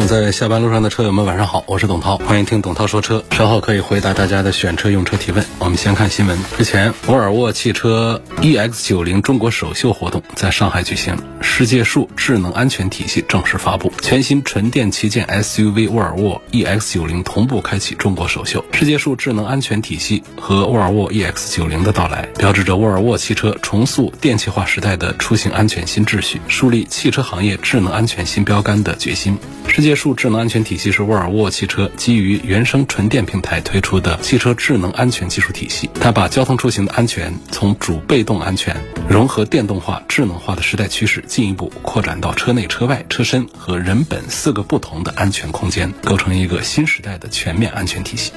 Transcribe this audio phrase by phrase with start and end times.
[0.00, 3.22] 正在下班路上的车友们，晚上好，我是董涛，欢迎听董涛说车。
[3.32, 5.44] 稍后可以回答大家的选车用车提问。
[5.58, 6.38] 我们先看新闻。
[6.58, 18.64] 日前，沃尔沃汽车 EX90 中国首秀活动在上海举行，世界树智能安全体系正式发布，全新纯电旗舰 SUV 沃尔沃 EX90 同步开启中国首秀。
[18.72, 29.36] 世界树智能安全体系和沃尔沃 EX90 的到来，标志着沃尔沃汽车重塑电气化时代的出行安全新秩序，树立汽车行业智能安全新标杆的决心。
[29.68, 35.88] 世界树智能安全体系是沃尔沃汽车基于原生纯电平台推出的汽车智能安全技术体系。
[35.94, 38.76] 它把交通出行的安全从主被动安全
[39.08, 48.32] 融合电动化、智能化的时代趋势，进一步扩展到车内、车外、车身和人本四个不同的安全空间，构成一个新时代的全面安全体系。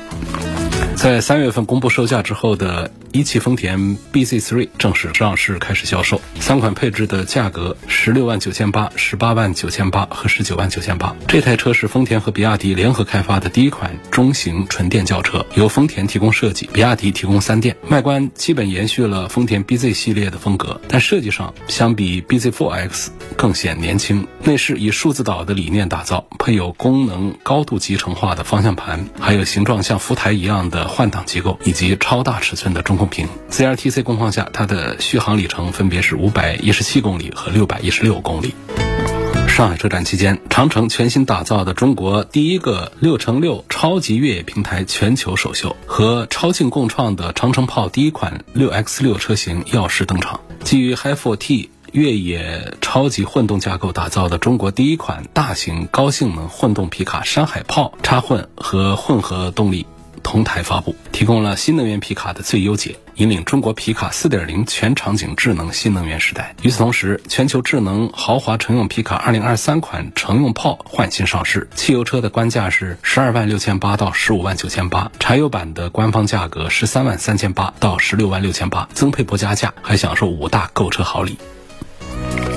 [0.95, 11.13] 在三月份公布售价之后的一汽丰田 BZ3 正式上市开始销售，三款配置的价格十六万九千八、十八万九千八和十九万九千八。
[11.27, 17.75] 这台车是丰田和比亚迪联合开发的第一款中型纯电轿车，由丰田提供设计，比亚迪提供三电。
[17.89, 24.25] 外观基本延续了丰田 BZ 系列的风格，但设计上相比 BZ4X 更显年轻。
[24.45, 33.27] 内饰以数字岛的理念打造，配有功能高度集成化的方向盘，还有形状像福台一样的的换挡机构，以及超大尺寸的中控屏。
[33.51, 38.55] CLTC 工况下，它的续航里程分别是五百一十七公里和六百一十六公里。
[39.47, 50.39] 上海车展期间，长城全新打造的中国第一个六乘六超级越野平台全球首秀，和超劲共创的长城炮第一款六 X 六车型耀世登场。
[50.63, 59.85] 基于 Hi4T 越野超级混动架构打造的中国第一款大型高性能混动皮卡山海炮插混和混合动力
[60.21, 62.97] 同台发布，提供了新能源皮卡的最优解。
[63.15, 66.55] 引领中国皮卡4.0全场景智能新能源时代。
[66.63, 81.37] 与此同时，全球智能豪华乘用皮卡2023款乘用炮换新上市，汽油车的官价是十二万六千八到十五万九千八，柴油版的官方价格十三万三千八到十六万六千八，增配不加价，还享受五大购车好礼。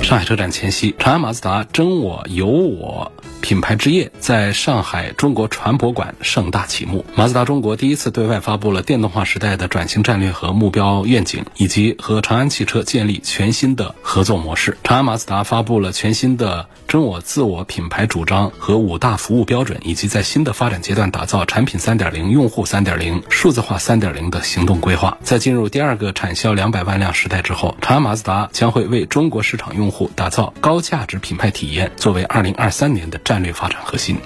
[0.03, 7.05] 上海车展前夕，长安马自达真我有我品牌之夜在上海中国船舶馆盛大启幕。
[7.13, 14.77] 马自达中国第一次对外发布了电动化时代的转型战略和目标愿景，以及和长安汽车建立全新的合作模式。
[14.81, 25.17] 长安马自达发布了全新的真我自我品牌主张和五大服务标准，以及在新的发展阶段打造产品3.0、用户3.0、数字化3.0的行动规划。
[25.21, 34.17] 在进入第二个产销两百万辆时代之后，长安马自达将会为中国市场用户打造高价值品牌体验，作为2023年的战略发展核心。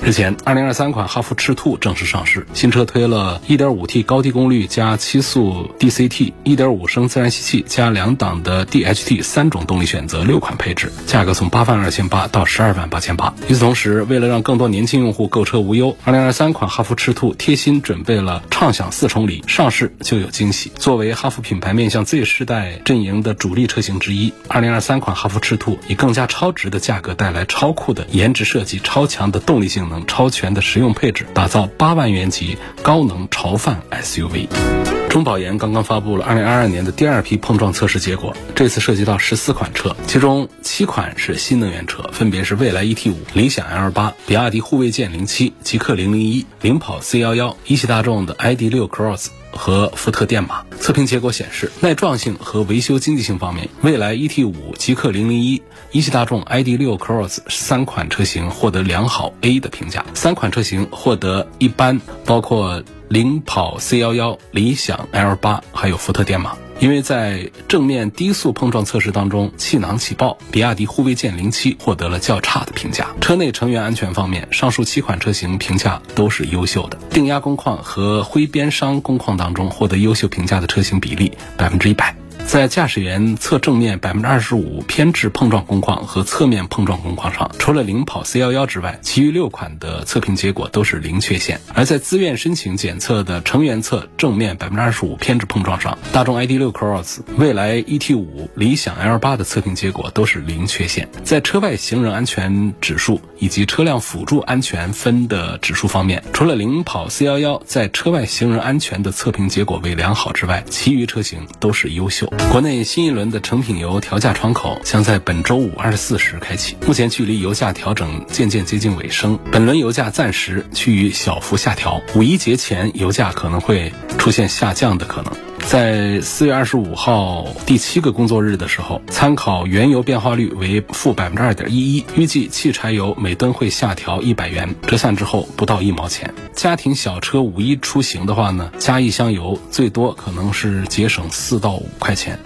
[0.00, 13.34] 日前，2023款哈弗赤兔正式上市，新车推了 1.5T 高低功率加七速 DCT、1.5升自然吸气加两档的 DHT 三种动力选择，六款配置，价格从八万二千八到十二万八千八。
[13.48, 20.72] 与此同时，为了让更多年轻用户购车无忧二零二三款哈弗赤兔贴心准备了畅享四重礼，上市就有惊喜。
[20.76, 34.97] 作为哈弗品牌面向 Z 世代阵营的主力车型之一二零二三款哈弗赤兔以更加超值的价格带来超酷的颜值设计、超强的动力性能、超全的实用配置，打造八万元级高能潮范 SUV。
[35.08, 49.28] 中保研刚刚发布了二零二二年的第二批碰撞测试结果，这次涉及到十四款车，其中七款是新能源车，分别是蔚来 ET5、理想 L8、比亚迪护卫舰零七、极氪零零一、领跑 C 幺幺、一汽大众的 ID 六 Cross。
[49.52, 66.56] 和福特电马测评结果显示，耐撞性和维修经济性方面，蔚来 ET5、极氪零零一、一汽大众 ID.6 Cross 三款车型获得良好 A 的评价，三款车型获得一般，包括领跑 C 幺幺、理想 L8 还有福特电马。
[66.80, 73.08] 因为在正面低速碰撞测试当中，气囊起爆，比亚迪护卫舰零七获得了较差的评价。
[73.20, 76.96] 车内成员安全方面，上述七款车型评价都是优秀的。
[77.10, 82.14] 定压工况和灰边伤工况当中获得优秀评价的车型比例百分之一百。
[82.48, 91.60] 在驾驶员侧正面百分之二十五偏置碰撞工况和侧面碰撞工况上，除了领跑 C 幺幺之外，其余六款的测评结果都是零缺陷。
[91.74, 101.06] 而在自愿申请检测的成员侧正面百分之二十五偏置碰撞上，大众 ID 六 Cross、蔚来 ET 五、理想 L 八的测评结果都是零缺陷。
[101.22, 112.32] 在车外行人安全指数以及车辆辅助安全分的指数方面，除了领跑 C 幺幺在车外行人安全的测评结果为良好之外，其余车型都是优秀。
[112.50, 122.00] 国内新一轮的成品油调价窗口将在本周五二十四时开启，目前距离油价调整渐渐接近尾声，本轮油价暂时趋于小幅下调。
[122.14, 125.32] 五一节前，油价可能会出现下降的可能。
[125.68, 136.32] 在四月二十五号第七个工作日的时候，参考原油变化率为负百分之二点一一，预计汽柴油每吨会下调一百元，折算之后不到一毛钱。
[136.54, 142.38] 家庭小车五一出行的话呢，加一箱油最多可能是节省四到五块钱。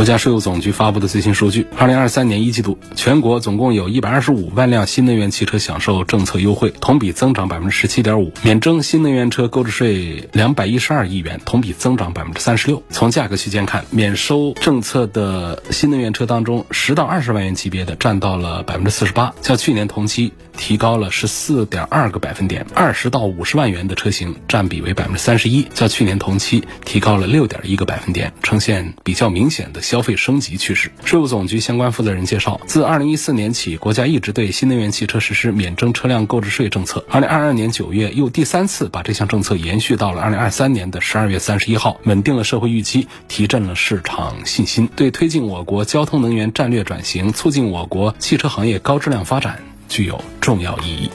[0.00, 12.82] 国家税务总局发布的最新数据：二零二三年一季度，全国总共有一百二十五万辆新能源汽车享受政策优惠，同比增长百分之十七点五；免征新能源车购置税两百一十二亿元，同比增长百分之三十六。
[12.88, 29.82] 从价格区间看，免收政策的新能源车当中，十到二十万元级别的占到了百分之四十八，较去年同期提高了十四点二个百分点；二十到五十万元的车型占比为百分之三十一，较去年同期提高了六点一个百分点，呈现比较明显的。
[29.90, 30.92] 消费升级趋势。
[31.04, 37.04] 税务总局相关负责人介绍，自二零一四年起，国家一直对新能源汽车实施免征车辆购置税政策。
[37.10, 49.58] 二零二二年九月，又第三次把这项政策延续到了二零二三年的十二月三十一号，稳定了社会预期，提振了市场信心，对推进我国交通能源战略转型、促进我国汽车行业高质量发展
[49.88, 51.10] 具有重要意义。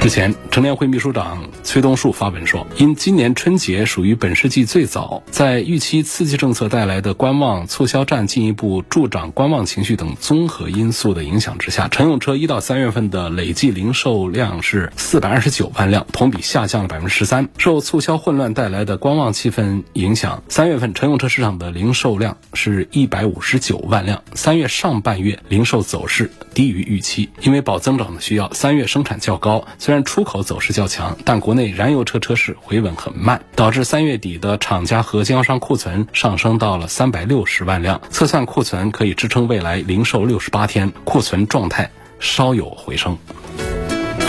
[0.00, 17.48] 之前，乘联会秘书长崔东树发文说，因今年春节属于本世纪最早，在预期刺激政策带来的观望促销战进一步助长观望情绪等综合因素的影响之下，乘用车一到三月份的累计零售量是四百二十九万辆，同比下降了百分之十三。
[17.58, 24.22] 受促销混乱带来的观望气氛影响，三月份乘用车市场的零售量是一百五十九万辆。
[24.34, 29.66] 三月上半月零售走势低于预期，因为保增长的需要，三月生产较高。
[29.88, 41.90] 虽然出口走势较强，但国内燃油车车市回稳很慢，导致三月底的厂家和经销商库存上升到了三百六十万辆，测算库存可以支撑未来零售六十八天，库存状态
[42.20, 43.16] 稍有回升。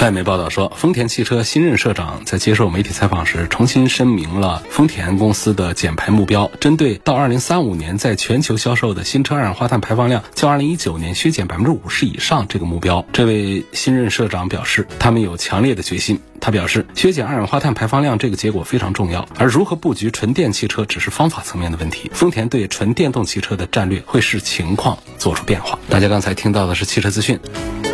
[0.01, 6.49] 外媒报道说，丰田汽车新任社长在接受媒体采访时，重新声明了丰田公司的减排目标。
[6.61, 16.17] 针对到二零三五年在全球销售的新车二氧化碳排放量较二零一九年削减百分之五十以上这个目标，这位新任社长表示，他们有强烈的决心。
[16.39, 22.09] 他表示，削减二氧化碳排放量这个结果非常重要，而如何布局纯电汽车只是方法层面的问题。
[22.13, 25.77] 丰田对纯电动汽车的战略会视情况做出变化。
[25.89, 27.39] 大家刚才听到的是汽车资讯。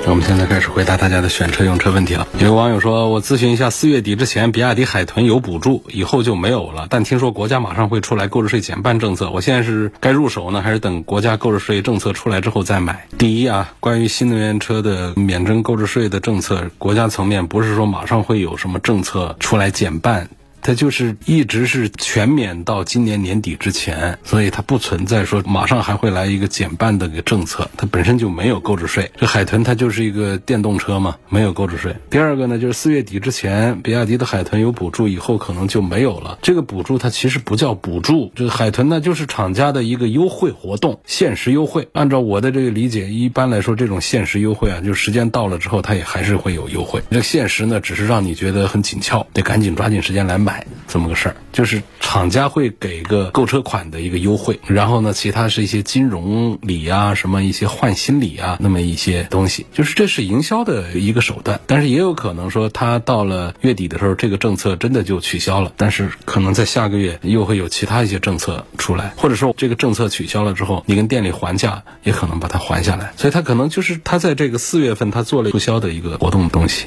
[0.06, 2.27] 那我们现在开始回答大家的选车用车问题了。
[2.38, 6.86] 有网友说，我咨询一下，四月底之前，比亚迪海豚有补助，以后就没有了。
[6.92, 13.07] 但听说国家马上会出来购置税减半政策，我现在是该入手呢，还是等国家购置税政策出来之后再买？
[13.18, 20.30] 第一啊，关于新能源车的免征购置税的政策，国家层面不是说马上会会有什么政策出来减半。
[20.66, 29.12] 它就是一直是全免到今年年底之前，所以它不存在说马上还会来一个减半的一个政策，它本身就没有购置税。
[29.16, 31.96] 这海豚它就是一个电动车嘛，没有购置税。
[32.10, 36.40] 第二个呢，就是四月底之前，比亚迪的海豚有补助，以后可能就没有了。
[36.42, 41.88] 这个补助它其实不叫补助，这个海豚呢就是厂家的一个优惠活动，限时优惠。
[41.94, 47.04] 按照我的这个理解，一般来说这种限时优惠啊，就时间到了之后，它也还是会有优惠。
[47.12, 50.55] 这限时呢，只是让你觉得很紧俏，得赶紧抓紧时间来买。
[50.88, 61.59] 这么个事儿，就是厂家会给个购车款的一个优惠，然后呢，其他是一些金融礼啊，什么一些换新礼啊，那么一些东西，就是这是营销的一个手段。
[61.66, 76.85] 但是也有可能说，他到了月底的时候，这个政策真的就取消了，但是可能在下个月又会有其他一些政策出来，或者说这个政策取消了之后，你跟店里还价也可能把它还下来，所以他可能就是他在这个四月份他做了促销的一个活动的东西。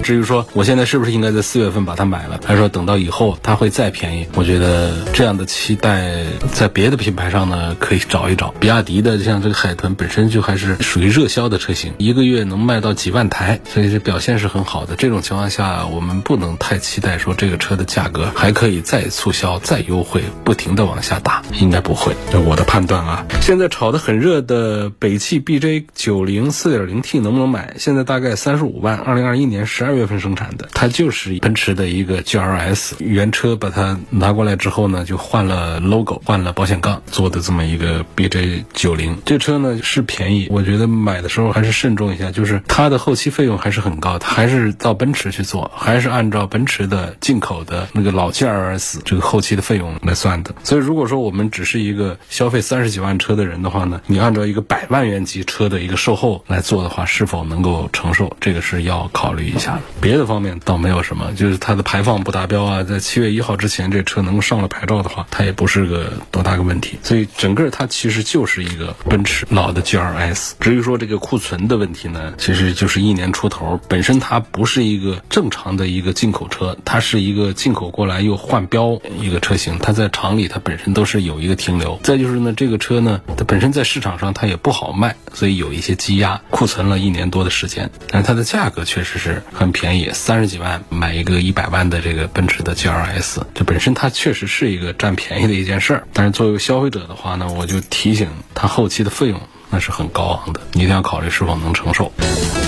[0.00, 4.26] 至于说我现在是不是应该在四月份把它买了，还是说等到以后它会再便宜？
[4.34, 8.52] 我觉得这样的期待在别的品牌上呢可以找一找。
[8.58, 14.96] 比亚迪的像这个海豚本身就还是属于热销的车型，一个月能卖到几万台，所以这表现是很好的。
[14.96, 22.14] 这种情况下，我们不能太期待说这个车的价格还可以再促销、再优惠，不停的往下打，应该不会。
[22.32, 23.24] 这我的判断啊。
[23.42, 27.74] 现在炒得很热的北汽 BJ 九零四点零 T 能不能买？
[27.78, 29.89] 现在大概三十五万，二零二一年十二。
[29.90, 39.18] 二月份生产的，它就是奔驰的一个 GLS 原车，把它拿过来之后呢，就换了 logo，换了保险杠，做的这么一个 BJ 九零。
[39.24, 50.54] 这车呢是便宜，我觉得买的时候还是慎重一下，就是它的后期费用还是很高，它还是到奔驰去做，还是按照奔驰的进口的那个老 GLS 这个后期的费用来算的。
[50.62, 58.36] 所以如果说我们只是一个消费三十几万车的人的话呢，你按照一个百万元级车的一个售后来做的话，是否能够承受？
[58.40, 66.98] 这个是要考虑一下别的方面倒没有什么，就是它的排放不达标啊，在七月一号之前这车能上了牌照的话，它也不是个多大个问题。
[67.02, 70.52] 所以整个它其实就是一个奔驰老的 GLS。
[70.60, 81.98] 至于说这个库存的问题呢，其实就是一年出头，本身它不是一个正常的一个进口车，它是一个进口过来又换标一个车型，它在厂里它本身都是有一个停留。
[82.02, 96.08] 再就是呢，这个车呢，它本身在市场上它也不好卖，所以有一些积压库存了一年多的时间，但它的价格确实是很便宜，三十几万买一个一百万的这个奔驰的 GLS，这本身它确实是一个占便宜的一件事儿。
[96.12, 102.12] 但是作为消费者的话呢，我就提醒它后期的费用那是很高昂的，你一定要考虑是否能承受。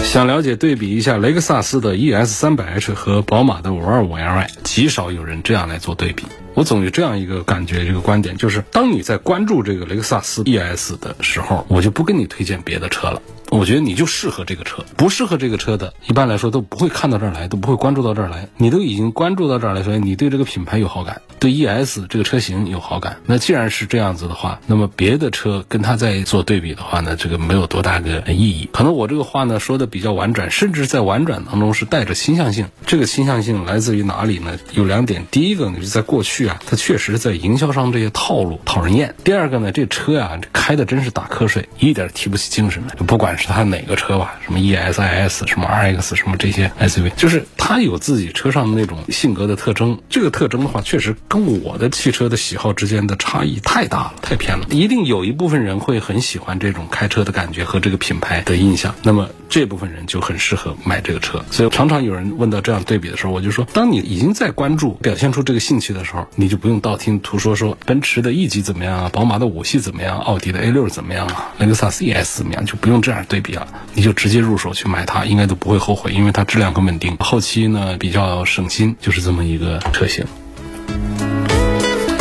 [0.04, 6.24] 想了解对比一下雷克萨斯的 ES 三百 H 和宝马的五二五 Li，极少有人这样来做对比。
[6.54, 13.22] 我总有这样一个感觉，这个观点就是，当你在关注这个雷克萨斯 ES 的时候，我就不跟你推荐别的车了。
[13.52, 18.48] 我觉得你就适合这个车，不适合这个车的，一般来说都不会看到这儿来，都不会关注到这儿来。
[18.56, 23.18] 你都已经关注到这儿来，所以你对这个品牌有好感，对 ES 这个车型有好感。
[23.26, 28.70] 那既然是这样子的话，那么别的车跟它在做对比的话呢，这个没有多大个意义。
[28.72, 32.66] 可能我这个话呢说的比较婉转，甚至在婉转当中是带着倾向性。
[32.86, 34.58] 这个倾向性来自于哪里呢？
[34.72, 39.14] 有两点，第一个呢，就在过去啊，它确实在营销上这些套路讨人厌。
[39.22, 43.48] 第二个呢，这车呀开的真是打瞌睡，一点提不起精神来，不管是。
[43.48, 44.36] 是它哪个车吧？
[44.44, 49.98] 什么 E S I S，什么 R X，什么这些 S U V，就是它有自己车上的那种性格的特征。
[50.08, 54.64] 这个特征的话，确实跟我的汽车的喜好之间的差异太大了，太偏了。
[54.70, 61.44] 一定有一部分人会很喜欢这种开车的感觉和这个品牌的印象，那么这部分人就很适合买这个车。
[61.50, 73.26] 所以常常有人问到这样对比的时候，我就说，当你已经在关注、表现出这个兴趣的时候，你就不用道听途说说奔驰的 E 级怎么样啊，宝马的五系怎么样，奥迪的 A 六怎么样啊，雷克萨斯 E S 怎么样，就不用这样。
[73.32, 80.26] 对比啊，你就直接入手去买它，应该都不会后悔，因为它质量很稳定，后期呢比较省心，就是这么一个车型。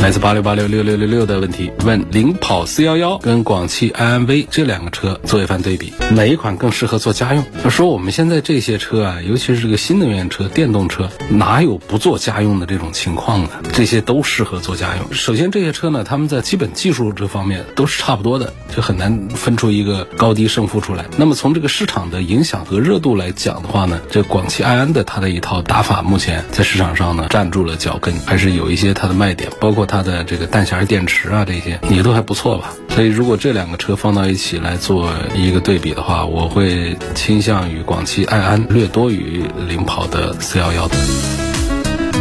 [0.02, 7.46] 来自八六八六六六六六的问题，问领跑 C 幺幺跟广汽埃安 V 这两个车做一番对比，哪一款更适合做家用？
[7.70, 13.50] 说我们现在这些车啊，尤其是这个新能源车、电动车，哪有不做家用的这种情况呢？
[13.74, 15.14] 这些都适合做家用。
[15.14, 21.06] 首先，这些车呢，他们在基本技术这方面都是差不多的，就很难分出一个高低胜负出来。
[21.16, 29.88] 那么从这个市场的影响和热度来讲的话呢，这广汽埃安的它的一套打法，目前在市场上呢站住了脚跟，还是有一些它的卖点，包括。
[29.92, 32.74] 它的这个弹匣电池啊，这些也都还不错吧。
[32.88, 40.90] 所以如果这两个车放到一起来做一个对比的话，我会倾向于广汽埃安略多于领跑的 c 幺幺。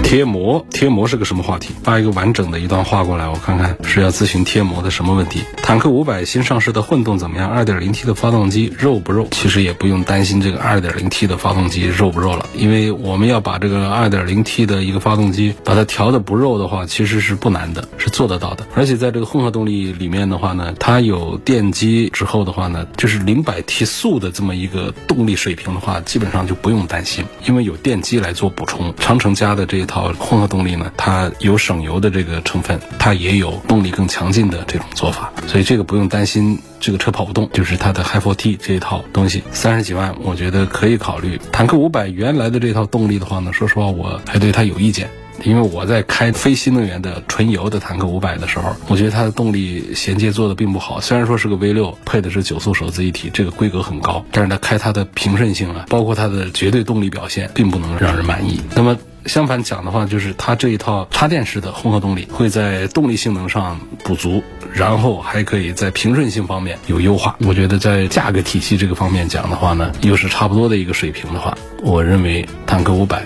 [0.03, 1.73] 贴膜，贴膜是个什么话题？
[1.85, 5.43] 发一个完整的一段话过来，我看看是要咨询贴膜的什么问题。
[5.63, 7.49] 坦克五百新上市的混动怎么样？
[7.49, 9.29] 二点零 T 的发动机肉不肉？
[9.31, 18.67] 其实也不用担心这个二点零 T 的发动机肉不肉了，因为我们要把这个二点零 T 的一个发动机把它调的不肉的话，其实是不难的，是做得到的。
[18.75, 28.93] 而且在这个混合动力里面的话呢，它有电机之后的话呢，就是零百提速的这么一个动力水平的话，基本上就不用担心，因为有电机来做补充。
[28.99, 30.13] 长城家的这套。
[30.19, 37.51] 混合动力呢，它有省油的这个成分，它也有动力更强劲的这种做法，所以这个不用担心这个车跑不动。
[37.53, 41.39] 就是它的 Hi4T 这一套东西，三十几万，我觉得可以考虑。
[41.53, 45.11] 坦克五百原来的这套动力的话呢，说实话我还对它有意见，
[45.43, 51.01] 因为我在开非新能源的纯油的坦克五百的时候，我觉得它的动力衔接做的并不好。
[51.01, 58.61] 虽然说是个 V 六，配的是九速手自一体，这个规格很高，但是它开它的平顺性啊，包括它的绝对动力表现，并不能让人满意。
[58.75, 58.97] 那么。
[59.27, 67.37] 相反讲的话，就是它这一套插电式的混合动力会在动力性能上补足，然后还可以在平顺性方面有优化。
[67.47, 73.25] 我觉得在价格体系这个方面讲的话呢，又是差不多的一个水平的话，我认为坦克五百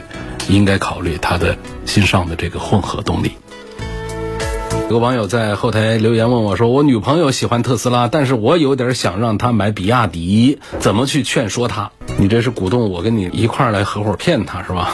[0.48, 3.32] 应该考虑它的新上的这个混合动力。
[4.90, 11.90] 有个网友在后台留言问我说：“我女朋友喜欢特斯拉，但是我有点想让她买比亚迪，怎么去劝说她？
[12.18, 14.92] 你这是鼓动我跟你一块儿来合伙骗她是吧？”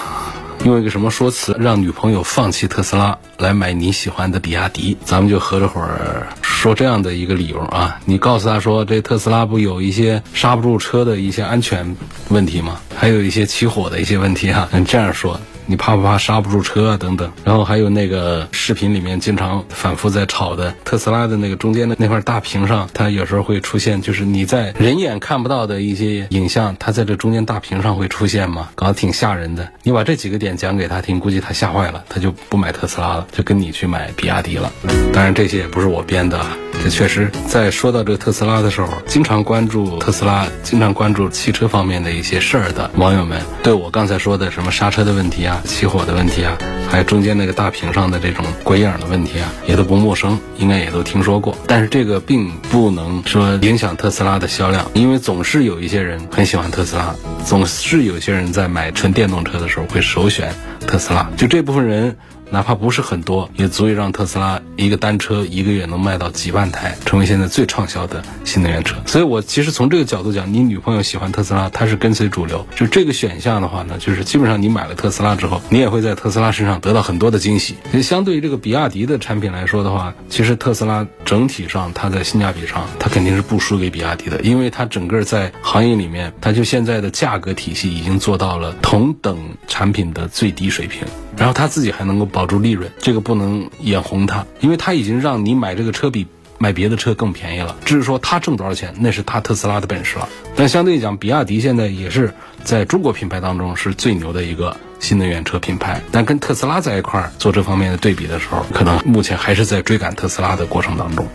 [0.65, 4.97] 用一个什么说辞让女朋友放弃特斯拉来买你喜欢的比亚迪？
[5.05, 6.27] 咱们就合着伙儿。
[6.43, 11.97] 说这样的一个理由啊，你告诉他说这特斯拉不有一些刹不住车的一些安全
[12.29, 12.79] 问题吗？
[12.95, 15.41] 还有一些起火的一些问题哈，你这样说。
[15.71, 16.97] 你怕不怕刹不住车啊？
[16.97, 28.71] 等等，然后还有那个视频里面经常反复在炒的特斯拉的那个中间的那块大屏上，它有时候会出现，就是你在人眼看不到的一些影像，它在这中间大屏上会出现吗？
[28.75, 29.71] 搞得挺吓人的。
[29.85, 34.73] 你把这几个点讲给他听，估计他吓坏了，他就不买特斯拉了，就跟你去买比亚迪了。
[35.13, 36.45] 当然这些也不是我编的，
[36.83, 45.60] 这确实在说到这个特斯拉的时候，经常关注特斯拉、经常关注汽车方面的一些事儿的网友们，对我刚才说的什么刹车的问题啊。
[45.65, 46.57] 起火的问题啊，
[46.89, 51.57] 还有中间那个大屏上的这种鬼影的问题啊，也都不陌生，应该也都听说过。
[51.67, 57.15] 但是这个并不能说影响特斯拉的销量，因为总是有一些人很喜欢特斯拉，
[57.45, 60.53] 总是有些人在买纯电动车的时候会首选
[60.87, 61.31] 特斯拉。
[61.37, 62.17] 就这部分人。
[62.51, 68.97] 哪怕不是很多，也足以让特斯拉一个单车一个月能卖到几万台，成为现在最畅销的新能源车。
[69.07, 72.67] 所以，我其实从这个角度讲，你女朋友喜欢特斯拉，她是跟随主流。
[72.75, 77.77] 就这个选项的话呢，就是基本上你买了特斯拉之后，你也会在特斯拉身上得到很多的惊喜。
[78.03, 89.39] 相对于这个比亚迪的产品来说的话，其实特斯拉整体上它在性价比上，它肯定是不输给比亚迪的，因为它整个在行业里面，它就现在的价格体系已经做到了同等
[89.69, 91.07] 产品的最低水平。
[91.37, 96.27] 然后他自己还能够保住利润，这个不能眼红他，因为他已经让你买这个车比
[96.59, 97.77] 买别的车更便宜了。
[97.85, 100.29] 至于说他挣多少钱，那是他特斯拉的本事了。
[100.55, 102.35] 但相对讲，比亚迪现在也是
[102.65, 106.03] 在中国品牌当中是最牛的一个新能源车品牌。
[106.13, 111.27] 但跟特斯拉在一块儿做这方面的对比的时候，可能目前还是在追赶特斯拉的过程当中。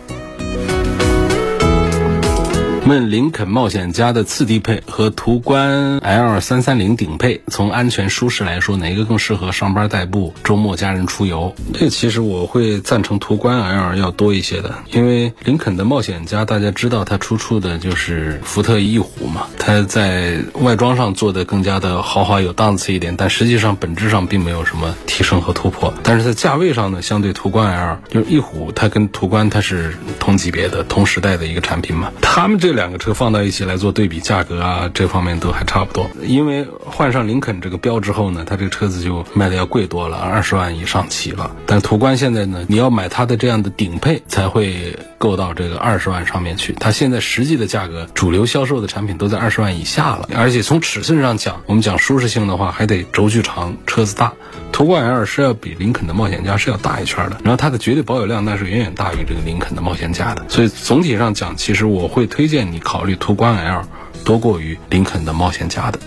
[2.86, 11.52] 问林肯冒险家的次低配和途观 L 三三零顶配，从安全舒适来说，哪个更适合上班代步、周末家人出游？
[11.74, 25.92] 这个其实我会赞成途观 L 要多一些的，因为林肯的冒险家大家知道它出处的就是福特翼虎嘛，它在外装上做的更加的豪华有档次一点，但实际上本质上并没有什么提升和突破。
[26.04, 32.75] 但是在价位上呢，相对途观 L，就是翼虎它跟途观它是同级别的、同时代的一个产品嘛，他们这。
[32.76, 36.08] 两个车放到一起来做对比，价格啊这方面都还差不多。
[36.22, 41.56] 因为换上林肯这个标之后呢，它这个车子就卖的要贵多了，二十万以上起了。
[41.66, 46.74] 但途观现在呢，你要买它的这样的顶配才会够到这个二十万上面去。
[46.78, 50.28] 它现在实际的价格，主流销售的产品都在二十万以下了。
[50.36, 54.34] 而且从尺寸上讲，我们讲舒适性的话，还得轴距长，车子大。
[54.72, 60.44] 途观 L 是要比林肯的冒险家是要大一圈的，然后它的绝对保有量那是远远大于这个林肯的冒险家的。
[60.48, 62.65] 所以总体上讲，其实我会推荐。
[62.70, 63.82] 你考虑途观 L
[64.24, 65.98] 多过于林肯的冒险家的。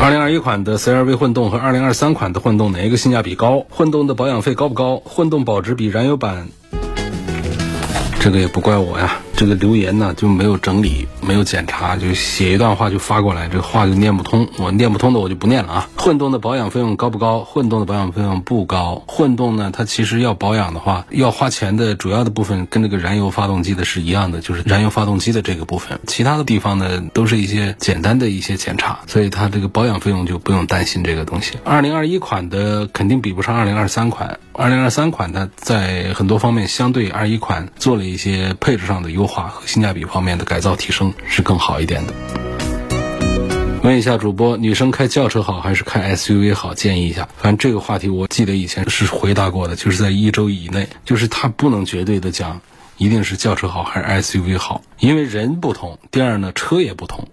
[0.00, 3.64] 二零二一款的 CRV 混动和二零二三款的混动哪一个性价比高？
[3.70, 5.00] 混动的保养费高不高？
[5.04, 6.48] 混动保值比燃油版？
[8.20, 9.18] 这个也不怪我呀。
[9.36, 14.48] 这个留言呢就没有整理，没有检查，就写一段话就发过来，这个话就念不通。
[14.58, 15.88] 我念不通的我就不念了啊。
[15.96, 17.40] 混动的保养费用高不高？
[17.40, 19.02] 混动的保养费用不高。
[19.08, 25.98] 混动呢，它其实要保养的话，要花钱的主要的部分跟这个燃油发动机的是一样的，就是燃油发动机的这个部分。
[26.06, 31.58] 其他的地方呢，都是一些简单的一些检查，所以它这个保养费用就不用担心这个东西。
[31.64, 39.23] 二零二一款的肯定比不上二零二三款，二零二三款它在很多方面相对二一款做了一些配置上的优。
[39.24, 42.12] 优化和性价比方面的改造提升是更好一点的。
[43.82, 46.74] 问一下主播，女生开轿车好还是开 SUV 好？
[46.74, 47.26] 建议一下。
[47.38, 52.60] 反正这个话题我记得以前是回答过的，就是在一周以内，就是他不能绝对的讲
[52.98, 57.26] 一定是轿车好还是 SUV 好，因为人不同，第二呢车也不同。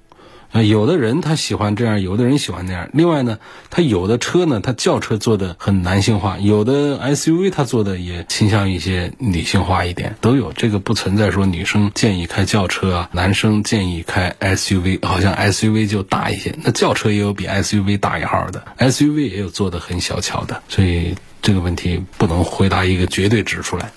[0.52, 2.90] 啊，有的人他喜欢这样，有的人喜欢那样。
[2.94, 10.52] 另外呢，他有的车呢，他轿车做的很男性化，有的 SUV 他做的也倾向一些女性化一点，都有。
[10.54, 16.54] 这个不存在说女生建议开轿车啊，男生建议开 SUV，好像 SUV 就大一些。
[16.64, 23.92] 那轿车也有比 SUV 大一号的，SUV 也有做的很小巧的，所以这个问题不能回答一个绝对值出来。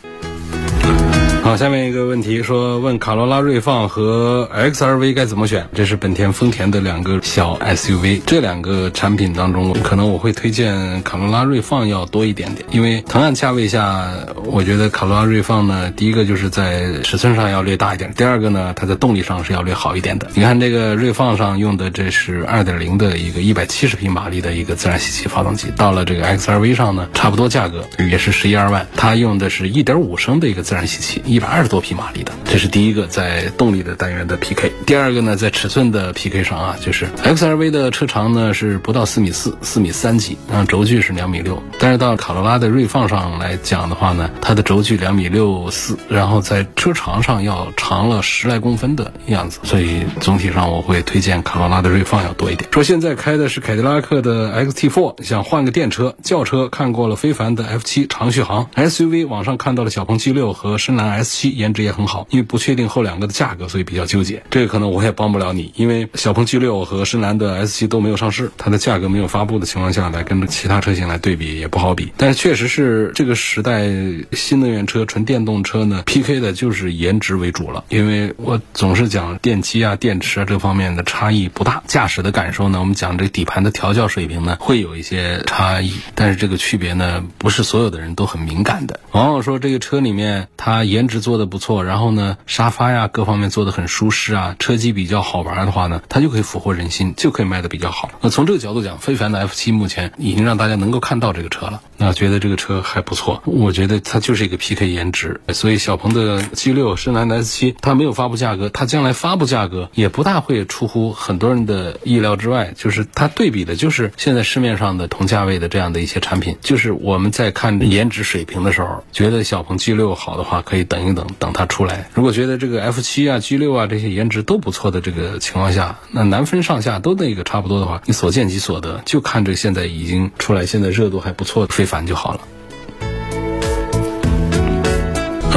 [1.44, 5.68] 好，下面一个问题说问卡罗拉锐放和 XRV 该怎么选？
[5.74, 14.11] 这是本田、丰田的两个小 SUV，这两个产品当中，可能我会推荐卡罗拉锐放要多一点点，因为同样价位下，
[14.46, 20.26] 我觉得卡罗拉锐放呢，第一个就是在尺寸上要略大一点，第二个呢，它在动力上是要略好一点的。
[20.33, 31.22] 你看这个锐放上用的这是2.0的一个170匹马力的一个自然吸气发动机，到了这个 XRV 上呢，差不多价格也是十一二万，它用的是一点五升的一个自然吸气。
[31.35, 32.31] 一百二十多匹马力的。
[32.44, 34.70] 这是第一个在动力的单元的 PK。
[34.87, 41.61] 第二个呢，在尺寸的 PK 上啊，就是 XRV 的车长呢是不到四米四，四米三几，然后轴距是两米六。
[41.81, 49.59] 但是到卡罗拉的锐放上来讲的话呢，它的轴距两米六四，然后在车长上要长了十来公分的样子。
[49.64, 52.70] 所以总体上我会推荐卡罗拉的锐放要多一点。
[52.70, 64.42] 说现在开的是凯迪拉克的 XT4，想换个电车，轿车看过了非凡的 F7 长续航，SUV 网上看到了小鹏 G6 和深蓝 S S7，颜值也很好，因为不确定后两个的价格，所以比较纠结。
[64.50, 72.12] 这个可能我也帮不了你，因为小鹏 G6 和深蓝的 S7 都没有上市，它的价格没有发布的情况下来跟其他车型来对比也不好比。
[72.16, 73.88] 但是确实是这个时代
[74.32, 77.84] 新能源车、纯电动车呢，PK 的就是颜值为主了。
[77.88, 89.00] 因为我总是讲电机啊、电池啊这方面的差异不大，驾驶的感受呢，我们讲这底盘的调教水平呢会有一些差异，但是这个区别呢不是所有的人都很敏感的。
[89.12, 98.11] 往往说这个车里面它颜值做的不错，然后呢沙发呀各方面做的很舒适啊，车机比较好玩的话呢，它就可以俘获人心，就可以卖的比较好。
[98.20, 103.42] 那从这个角度讲，非凡的 F 七目前已经让大家能够看到这个车了，那觉得这个车还不错。
[103.44, 122.09] 我觉得它就是一个 PK 颜值，所以小鹏的 G 六、深蓝的 S 七，它没有发布价格，它将来发布价格也不大会出乎很多人的意料之外，就是它对比的就是现在市面上的同价位的这样的一些产品，就是我们在看颜值水平的时候，觉得小鹏 G 六好的话，可以等一等，等它出来。
[122.14, 132.40] 如果觉得这个 F 七啊、G 六啊这些颜值都不错的这个情况下，那难分上下都那个差不多的话，你所见即所得，就看这现在已经出来、现在热度还不错非凡就好了。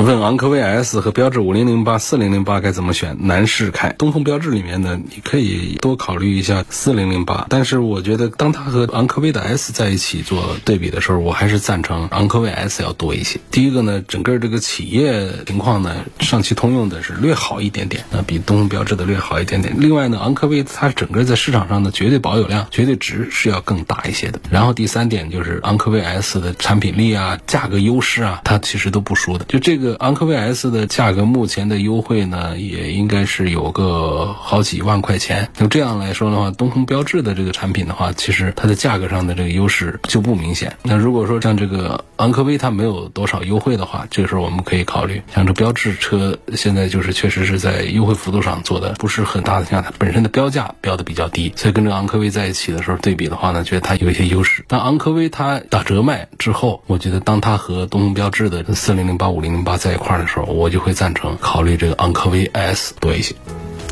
[0.03, 3.17] 问昂科威 S 和标致五零零八、四零零八该怎么选？
[3.19, 3.89] 男士开。
[3.93, 7.47] 东风标致里面呢，你可以多考虑一下四零零八。
[7.49, 13.39] 但是我觉得，当它和昂科威的 S 在一起做对比的时候，我还是赞成昂科威 S 要多一些。
[13.49, 19.75] 第一个呢，整个这个企业情况呢，上汽通用的是略好一点点，那比东风标致的略好一点点。
[19.79, 24.39] 另外呢，昂科威它整个在市场上的绝对保有量、绝对值是要更大一些的。
[24.51, 29.45] 然后第三点就是昂科威 S 的产品力啊、价格优势啊，它其实都不输的。
[29.45, 29.86] 就这个。
[29.95, 35.49] 昂科威 S 的价格目前的优惠呢，也应该是有个好几万块钱。
[35.57, 40.75] 那这样来说的话，东风标致的这个产品的话，其实它的价格上的这个优势就不明显。
[40.83, 54.63] 那如果说像这个昂科威它没有多少优惠的话，这个时候我们可以考虑，像这标致车现在就是确实是在优惠幅度上做的不是很大的，像它本身的标价标的比较低，所以跟这个昂科威在一起的时候对比的话呢，觉得它有一些优势。
[54.67, 60.17] 但昂科威它打折卖之后，我觉得当它和东风标致的四零零八、五零零八在一块。
[60.17, 63.35] 儿的时候，我就会赞成考虑这个昂科威 S 多一些。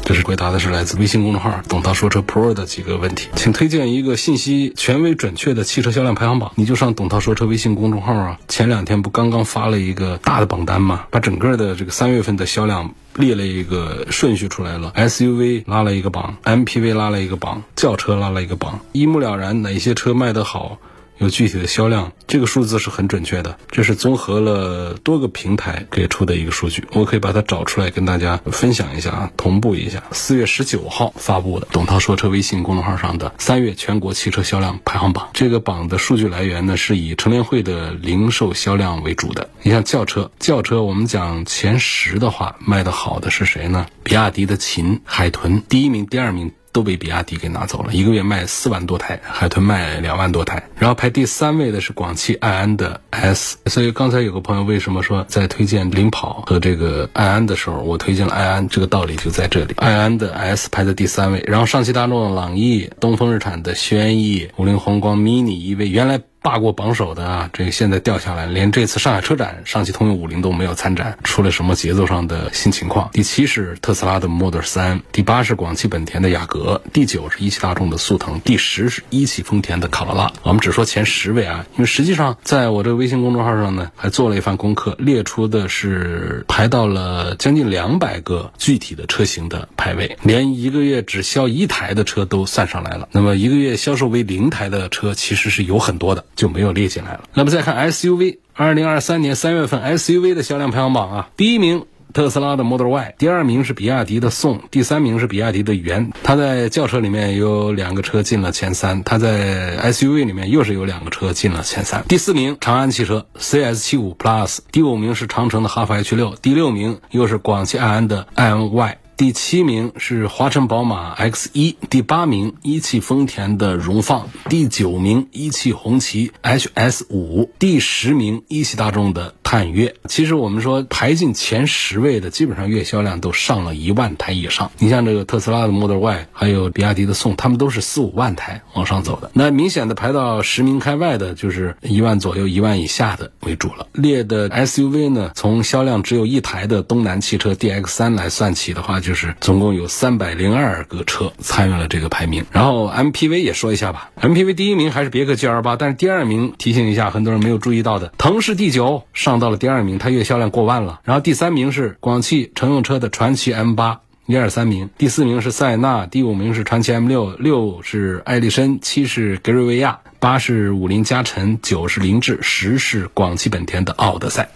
[0.04, 6.52] 这是回答的是来自微信公众号“董涛说车 Pro” 的几个问题，请推荐一个信息权威准确的汽车销量排行榜。
[6.56, 11.06] 你就上“董涛说车”微信公众号啊，前两天不刚刚发了一个大的榜单吗？
[11.10, 20.78] 把整个的这个三月份的销量列了一个顺序出来了，SUV 拉了一个榜，MPV 拉了一个榜，轿车拉了一个榜，一目了然哪些车卖得好。
[21.18, 23.58] 有具体的销量，这个数字是很准确的。
[23.72, 30.04] 这是综合了多个平台给出的一个数据，我可以把它找出来跟大家分享一下啊，同步一下。
[30.12, 39.50] 四月十九号发布的董涛说车微信公众号上的三月全国汽车销量排行榜，这个榜的数据来源呢是以乘联会的零售销量为主的。
[39.62, 43.86] 你像轿车，轿车我们讲前十的话，卖的好的是谁呢？
[44.04, 46.52] 比亚迪的秦、海豚，第一名、第二名。
[46.76, 53.58] 都被比亚迪给拿走了，一个月卖四万多台，海豚卖两万多台，然后排第三位的是广汽埃安的 S。
[53.68, 59.74] 所以刚才有个朋友为什么说在推荐领跑和这个埃安的时候，我推荐了埃安，这个道理就在这里。
[59.78, 66.20] 埃安的 S 排在第三位，然后上汽大众的朗逸、东风日产的轩逸、五菱宏光 mini EV，原来。
[66.46, 73.10] 霸过榜首的啊，这个现在掉下来，连这次上海车展，上汽通用五菱都没有参展，出了什么节奏上的新情况？
[73.14, 80.32] 第七是特斯拉的 Model 三，第八是广汽本田的雅阁，第九是一汽大众的速腾，第十是一汽丰田的卡罗拉。
[80.44, 93.10] 我们只说前十位啊，因为实际上在我这个微信公众号上呢，还做了一番功课，列出的是排到了将近两百个具体的车型的排位，连一个月只销一台的车都算上来了。
[93.12, 96.24] 那么一个月销售为零台的车其实是有很多的。
[96.36, 97.22] 就没有列进来了。
[97.34, 106.12] 那么再看 SUV，二零二三年三月份 SUV 的销量排行榜啊，第一名特斯拉的 Model Y，第二名是比亚迪的宋，第三名是比亚迪的元。
[106.24, 112.04] 它在轿车里面有两个车进了前三，它在 SUV 里面又是有两个车进了前三。
[112.08, 118.98] 第四名长安汽车 CS 七五 Plus，第五名是长城的哈弗 H 六，第六名又是广汽埃安的 i N Y。
[119.18, 129.96] 第七名是华晨宝马 X 一，第八名一汽丰田的荣放，第九名一汽红旗 HS 五，第十名一汽大众的探岳。
[130.10, 134.70] 其实我们说排进前十位的，基本上月销量都上了一万台以上。
[134.80, 139.32] 你像这个特斯拉的 Model Y，还有比亚迪的宋，他们都是四五万台往上走的。
[139.34, 143.88] 那明显的排到十名开外的，就是一万左右、一万以下的为主了。
[143.94, 152.44] 列的 SUV 呢，从销量只有一台的东南汽车 DX 三来算起的话，就是总共有三百零二个车参与了这个排名。
[152.52, 161.00] 然后 MPV 也说一下吧，MPV 第一名还是别克 GL 八，但是第二名提醒一下，很多人没有注意到的，腾势 D 九上到了第二名，它月销量过万了。
[161.04, 164.02] 然后第三名是广汽乘用车的传祺 M 八。
[164.28, 174.50] 一二三名，第四名是塞纳，第五名是传祺 M 六，六是艾力绅，七是格瑞维亚，八是五菱加辰，九是凌志，十是广汽本田的奥德赛。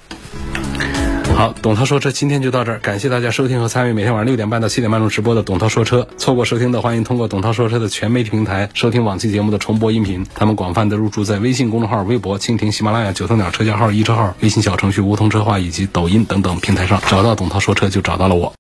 [1.40, 6.06] 好，董涛说车今天就到这儿，感谢大家收听和参与每天晚上六点半到七点半钟直播的董涛说车。
[6.18, 10.28] 错过收听的，欢迎通过董涛说车的全媒体平台收听往期节目的重播音频。
[10.36, 18.52] 他们广泛的入驻在微信公众号、微博、蜻蜓、喜马拉雅、九头鸟车架号、一车号、微信小程序梧桐车话以及抖音等等平台上，找到董涛说车就找到了我。